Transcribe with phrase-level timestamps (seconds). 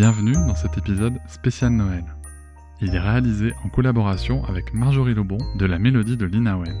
[0.00, 2.06] Bienvenue dans cet épisode spécial Noël.
[2.80, 6.74] Il est réalisé en collaboration avec Marjorie Lebon de la Mélodie de l'Inawen.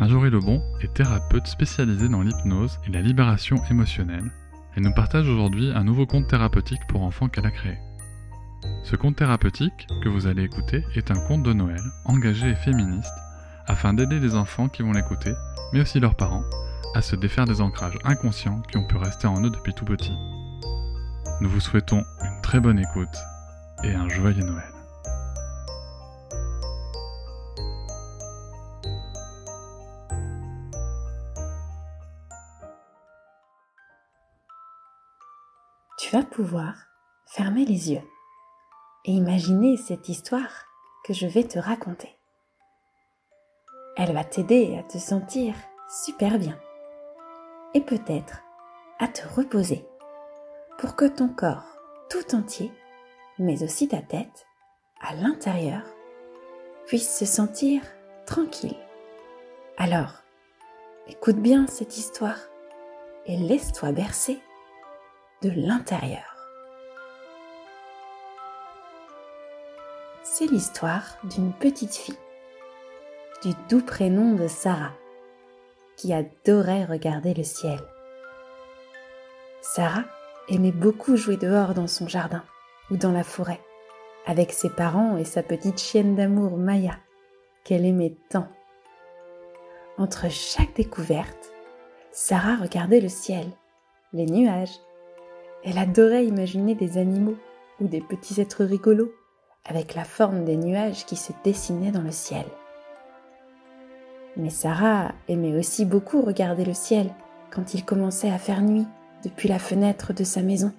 [0.00, 4.32] Marjorie Lebon est thérapeute spécialisée dans l'hypnose et la libération émotionnelle.
[4.74, 7.78] Elle nous partage aujourd'hui un nouveau conte thérapeutique pour enfants qu'elle a créé.
[8.82, 13.14] Ce conte thérapeutique que vous allez écouter est un conte de Noël engagé et féministe
[13.68, 15.34] afin d'aider les enfants qui vont l'écouter,
[15.72, 16.42] mais aussi leurs parents,
[16.96, 20.14] à se défaire des ancrages inconscients qui ont pu rester en eux depuis tout petit.
[21.38, 23.14] Nous vous souhaitons une très bonne écoute
[23.84, 24.72] et un joyeux Noël.
[35.98, 36.74] Tu vas pouvoir
[37.26, 38.02] fermer les yeux
[39.04, 40.64] et imaginer cette histoire
[41.04, 42.16] que je vais te raconter.
[43.98, 45.54] Elle va t'aider à te sentir
[46.06, 46.58] super bien
[47.74, 48.40] et peut-être
[48.98, 49.86] à te reposer
[50.78, 51.64] pour que ton corps
[52.10, 52.72] tout entier,
[53.38, 54.46] mais aussi ta tête,
[55.00, 55.82] à l'intérieur,
[56.86, 57.82] puisse se sentir
[58.26, 58.76] tranquille.
[59.76, 60.22] Alors,
[61.08, 62.38] écoute bien cette histoire
[63.26, 64.40] et laisse-toi bercer
[65.42, 66.36] de l'intérieur.
[70.22, 72.18] C'est l'histoire d'une petite fille,
[73.42, 74.92] du doux prénom de Sarah,
[75.96, 77.78] qui adorait regarder le ciel.
[79.62, 80.04] Sarah
[80.48, 82.42] aimait beaucoup jouer dehors dans son jardin
[82.90, 83.60] ou dans la forêt,
[84.26, 86.98] avec ses parents et sa petite chienne d'amour Maya,
[87.64, 88.48] qu'elle aimait tant.
[89.98, 91.52] Entre chaque découverte,
[92.12, 93.46] Sarah regardait le ciel,
[94.12, 94.78] les nuages.
[95.64, 97.36] Elle adorait imaginer des animaux
[97.80, 99.12] ou des petits êtres rigolos
[99.64, 102.44] avec la forme des nuages qui se dessinaient dans le ciel.
[104.36, 107.10] Mais Sarah aimait aussi beaucoup regarder le ciel
[107.50, 108.86] quand il commençait à faire nuit
[109.26, 110.72] depuis la fenêtre de sa maison.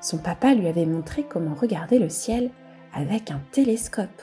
[0.00, 2.50] Son papa lui avait montré comment regarder le ciel
[2.94, 4.22] avec un télescope.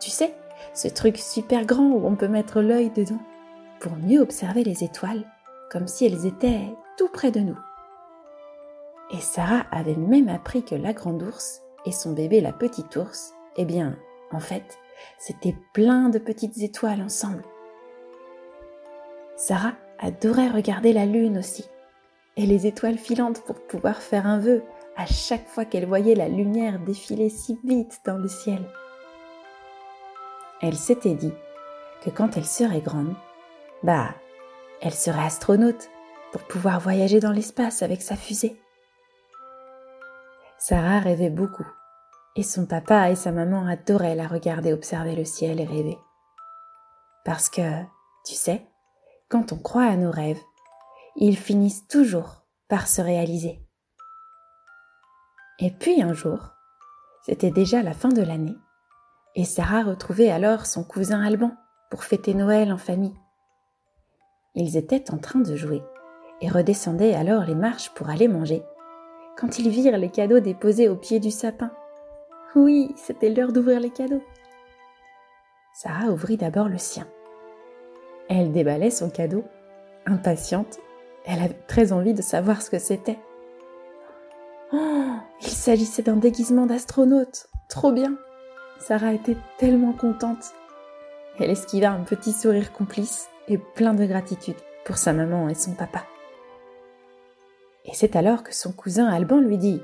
[0.00, 0.32] Tu sais,
[0.74, 3.20] ce truc super grand où on peut mettre l'œil dedans
[3.80, 5.24] pour mieux observer les étoiles
[5.72, 7.58] comme si elles étaient tout près de nous.
[9.12, 13.32] Et Sarah avait même appris que la grande ours et son bébé la petite ours,
[13.56, 13.96] eh bien,
[14.30, 14.78] en fait,
[15.18, 17.42] c'était plein de petites étoiles ensemble.
[19.36, 21.64] Sarah adorait regarder la lune aussi
[22.38, 24.62] et les étoiles filantes pour pouvoir faire un vœu
[24.96, 28.64] à chaque fois qu'elle voyait la lumière défiler si vite dans le ciel.
[30.62, 31.34] Elle s'était dit
[32.02, 33.14] que quand elle serait grande,
[33.82, 34.14] bah,
[34.80, 35.90] elle serait astronaute
[36.30, 38.60] pour pouvoir voyager dans l'espace avec sa fusée.
[40.58, 41.66] Sarah rêvait beaucoup,
[42.36, 45.98] et son papa et sa maman adoraient la regarder observer le ciel et rêver.
[47.24, 47.82] Parce que,
[48.24, 48.64] tu sais,
[49.28, 50.40] quand on croit à nos rêves,
[51.20, 53.60] ils finissent toujours par se réaliser.
[55.58, 56.52] Et puis un jour,
[57.22, 58.56] c'était déjà la fin de l'année,
[59.34, 61.50] et Sarah retrouvait alors son cousin Alban
[61.90, 63.16] pour fêter Noël en famille.
[64.54, 65.82] Ils étaient en train de jouer
[66.40, 68.62] et redescendaient alors les marches pour aller manger,
[69.36, 71.72] quand ils virent les cadeaux déposés au pied du sapin.
[72.54, 74.22] Oui, c'était l'heure d'ouvrir les cadeaux.
[75.74, 77.08] Sarah ouvrit d'abord le sien.
[78.28, 79.42] Elle déballait son cadeau,
[80.06, 80.78] impatiente
[81.28, 83.18] elle avait très envie de savoir ce que c'était.
[84.72, 87.48] Oh, il s'agissait d'un déguisement d'astronaute.
[87.68, 88.16] Trop bien.
[88.80, 90.52] Sarah était tellement contente.
[91.38, 95.72] Elle esquiva un petit sourire complice et plein de gratitude pour sa maman et son
[95.72, 96.04] papa.
[97.84, 99.82] Et c'est alors que son cousin Alban lui dit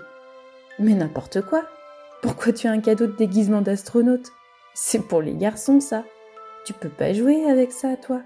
[0.78, 1.64] Mais n'importe quoi
[2.22, 4.32] Pourquoi tu as un cadeau de déguisement d'astronaute?
[4.72, 6.04] C'est pour les garçons, ça.
[6.64, 8.22] Tu peux pas jouer avec ça, toi.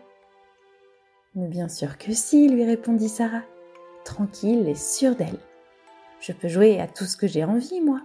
[1.46, 3.44] Bien sûr que si, lui répondit Sarah,
[4.04, 5.38] tranquille et sûre d'elle.
[6.18, 8.00] Je peux jouer à tout ce que j'ai envie, moi.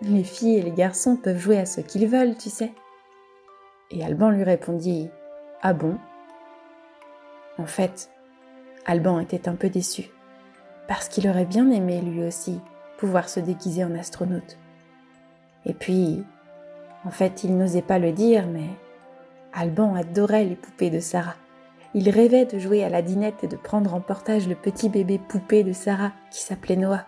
[0.00, 2.72] Les filles et les garçons peuvent jouer à ce qu'ils veulent, tu sais.
[3.90, 5.10] Et Alban lui répondit
[5.60, 5.98] Ah bon?
[7.58, 8.08] En fait,
[8.86, 10.08] Alban était un peu déçu,
[10.88, 12.60] parce qu'il aurait bien aimé lui aussi
[12.96, 14.56] pouvoir se déguiser en astronaute.
[15.66, 16.24] Et puis,
[17.04, 18.70] en fait, il n'osait pas le dire, mais
[19.52, 21.36] Alban adorait les poupées de Sarah.
[21.96, 25.20] Il rêvait de jouer à la dinette et de prendre en portage le petit bébé
[25.20, 27.06] poupée de Sarah qui s'appelait Noah.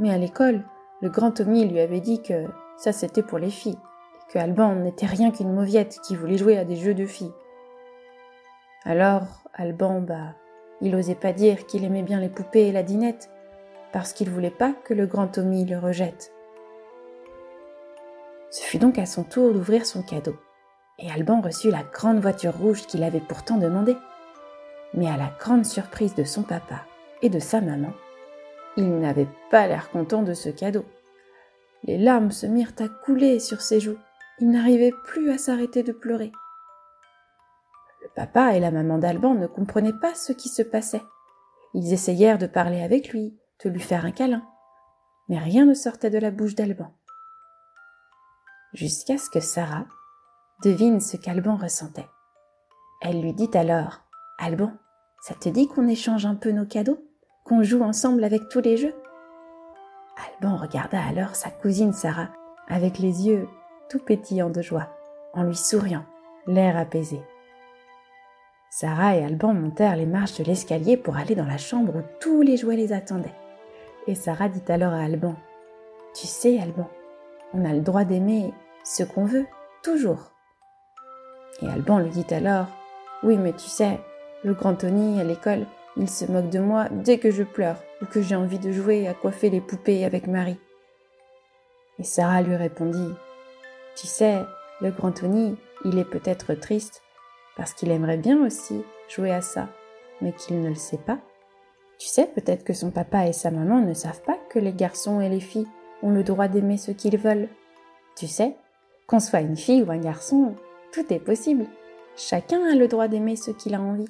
[0.00, 0.64] Mais à l'école,
[1.02, 2.46] le grand Tommy lui avait dit que
[2.76, 6.58] ça c'était pour les filles, et que Alban n'était rien qu'une mauviette qui voulait jouer
[6.58, 7.32] à des jeux de filles.
[8.84, 10.34] Alors, Alban, bah,
[10.80, 13.30] il osait pas dire qu'il aimait bien les poupées et la dinette,
[13.92, 16.32] parce qu'il voulait pas que le grand Tommy le rejette.
[18.50, 20.36] Ce fut donc à son tour d'ouvrir son cadeau
[20.98, 23.96] et Alban reçut la grande voiture rouge qu'il avait pourtant demandée.
[24.94, 26.84] Mais à la grande surprise de son papa
[27.22, 27.92] et de sa maman,
[28.76, 30.84] il n'avait pas l'air content de ce cadeau.
[31.84, 33.98] Les larmes se mirent à couler sur ses joues.
[34.40, 36.32] Il n'arrivait plus à s'arrêter de pleurer.
[38.02, 41.02] Le papa et la maman d'Alban ne comprenaient pas ce qui se passait.
[41.74, 44.42] Ils essayèrent de parler avec lui, de lui faire un câlin,
[45.28, 46.92] mais rien ne sortait de la bouche d'Alban.
[48.72, 49.86] Jusqu'à ce que Sarah,
[50.62, 52.08] devine ce qu'Alban ressentait.
[53.00, 54.00] Elle lui dit alors
[54.38, 54.72] Alban,
[55.22, 56.98] ça te dit qu'on échange un peu nos cadeaux?
[57.44, 58.94] Qu'on joue ensemble avec tous les jeux?
[60.26, 62.28] Alban regarda alors sa cousine Sarah
[62.68, 63.48] avec les yeux
[63.88, 64.88] tout pétillants de joie,
[65.32, 66.04] en lui souriant,
[66.46, 67.22] l'air apaisé.
[68.70, 72.42] Sarah et Alban montèrent les marches de l'escalier pour aller dans la chambre où tous
[72.42, 73.34] les jouets les attendaient.
[74.06, 75.34] Et Sarah dit alors à Alban
[76.14, 76.88] Tu sais, Alban,
[77.54, 78.52] on a le droit d'aimer
[78.84, 79.46] ce qu'on veut,
[79.82, 80.32] toujours.
[81.62, 82.66] Et Alban lui dit alors
[83.22, 83.98] Oui, mais tu sais,
[84.44, 85.66] le grand Tony à l'école,
[85.96, 89.08] il se moque de moi dès que je pleure ou que j'ai envie de jouer
[89.08, 90.58] à coiffer les poupées avec Marie.
[91.98, 93.12] Et Sarah lui répondit
[93.96, 94.42] Tu sais,
[94.80, 97.02] le grand Tony, il est peut-être triste
[97.56, 99.68] parce qu'il aimerait bien aussi jouer à ça,
[100.20, 101.18] mais qu'il ne le sait pas.
[101.98, 105.20] Tu sais, peut-être que son papa et sa maman ne savent pas que les garçons
[105.20, 105.66] et les filles
[106.02, 107.48] ont le droit d'aimer ce qu'ils veulent.
[108.16, 108.54] Tu sais,
[109.08, 110.54] qu'on soit une fille ou un garçon,
[110.98, 111.66] tout est possible.
[112.16, 114.08] Chacun a le droit d'aimer ce qu'il a envie.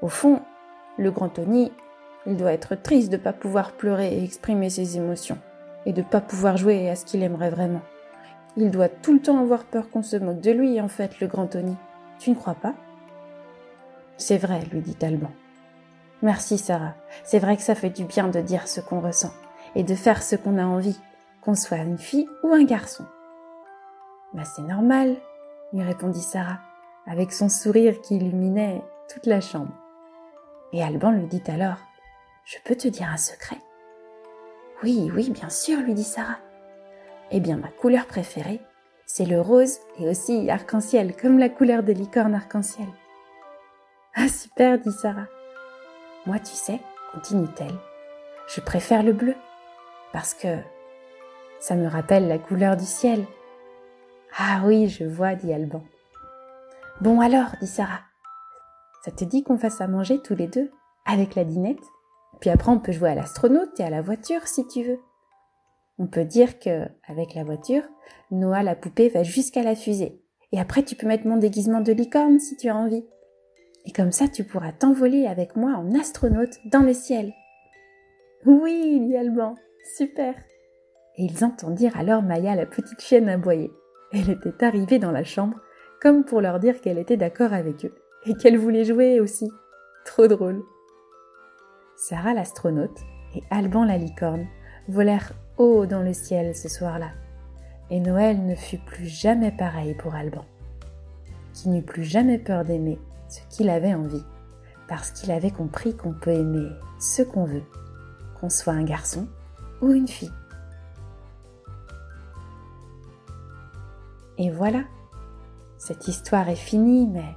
[0.00, 0.40] Au fond,
[0.96, 1.72] le grand Tony,
[2.24, 5.38] il doit être triste de ne pas pouvoir pleurer et exprimer ses émotions,
[5.84, 7.80] et de ne pas pouvoir jouer à ce qu'il aimerait vraiment.
[8.56, 11.26] Il doit tout le temps avoir peur qu'on se moque de lui, en fait, le
[11.26, 11.76] grand Tony.
[12.20, 12.74] Tu ne crois pas?
[14.18, 15.32] C'est vrai, lui dit Alban.
[16.20, 16.94] Merci, Sarah.
[17.24, 19.32] C'est vrai que ça fait du bien de dire ce qu'on ressent,
[19.74, 21.00] et de faire ce qu'on a envie,
[21.40, 23.04] qu'on soit une fille ou un garçon.
[24.32, 25.16] Bah, c'est normal,
[25.72, 26.60] lui répondit Sarah,
[27.06, 28.82] avec son sourire qui illuminait
[29.12, 29.72] toute la chambre.
[30.72, 31.78] Et Alban lui dit alors
[32.44, 33.58] Je peux te dire un secret?
[34.82, 36.38] Oui, oui, bien sûr, lui dit Sarah.
[37.30, 38.60] Eh bien, ma couleur préférée,
[39.06, 42.88] c'est le rose et aussi arc-en-ciel, comme la couleur des licornes arc-en-ciel.
[44.14, 45.26] Ah, super, dit Sarah.
[46.26, 46.80] Moi, tu sais,
[47.12, 47.78] continue-t-elle,
[48.48, 49.34] je préfère le bleu,
[50.12, 50.58] parce que
[51.58, 53.24] ça me rappelle la couleur du ciel
[54.38, 55.82] ah oui, je vois, dit Alban.
[57.00, 58.00] Bon alors, dit Sarah,
[59.04, 60.70] ça te dit qu'on fasse à manger tous les deux,
[61.04, 61.82] avec la dinette?
[62.40, 65.00] Puis après, on peut jouer à l'astronaute et à la voiture si tu veux.
[65.98, 67.82] On peut dire que, avec la voiture,
[68.30, 70.20] Noah la poupée va jusqu'à la fusée.
[70.52, 73.04] Et après, tu peux mettre mon déguisement de licorne si tu as envie.
[73.84, 77.32] Et comme ça, tu pourras t'envoler avec moi en astronaute dans le ciel.
[78.46, 79.56] Oui, dit Alban,
[79.96, 80.34] super.
[81.16, 83.70] Et ils entendirent alors Maya la petite chienne aboyer.
[84.12, 85.58] Elle était arrivée dans la chambre,
[86.00, 87.94] comme pour leur dire qu'elle était d'accord avec eux,
[88.26, 89.50] et qu'elle voulait jouer aussi.
[90.04, 90.62] Trop drôle.
[91.96, 93.00] Sarah l'astronaute
[93.34, 94.46] et Alban la licorne
[94.88, 97.10] volèrent haut dans le ciel ce soir-là,
[97.90, 100.44] et Noël ne fut plus jamais pareil pour Alban,
[101.54, 104.24] qui n'eut plus jamais peur d'aimer ce qu'il avait envie,
[104.88, 107.64] parce qu'il avait compris qu'on peut aimer ce qu'on veut,
[108.40, 109.26] qu'on soit un garçon
[109.80, 110.32] ou une fille.
[114.38, 114.84] Et voilà,
[115.78, 117.34] cette histoire est finie, mais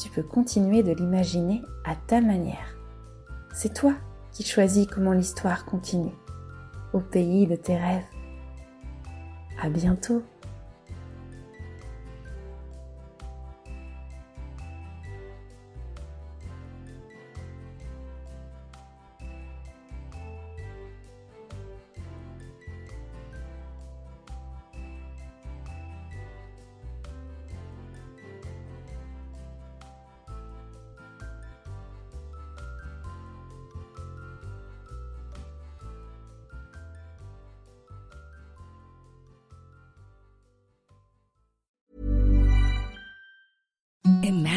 [0.00, 2.76] tu peux continuer de l'imaginer à ta manière.
[3.52, 3.94] C'est toi
[4.32, 6.14] qui choisis comment l'histoire continue,
[6.92, 8.04] au pays de tes rêves.
[9.62, 10.22] À bientôt!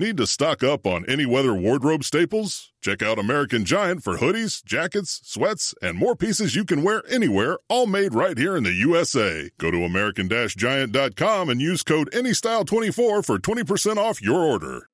[0.00, 2.72] Need to stock up on any weather wardrobe staples?
[2.80, 7.58] Check out American Giant for hoodies, jackets, sweats, and more pieces you can wear anywhere,
[7.68, 9.50] all made right here in the USA.
[9.58, 14.88] Go to American-Giant.com and use code ANYSTYLE24 for 20% off your order.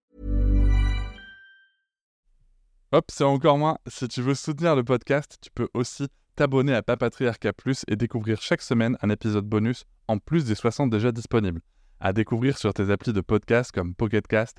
[2.92, 3.78] Hop, c'est encore moins.
[3.86, 8.42] Si tu veux soutenir le podcast, tu peux aussi t'abonner à Papatriarca Plus et découvrir
[8.42, 11.60] chaque semaine un épisode bonus en plus des 60 déjà disponibles.
[12.00, 14.58] À découvrir sur tes applis de podcast comme Pocketcast,